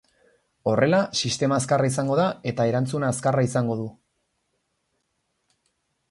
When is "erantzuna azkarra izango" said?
2.71-3.75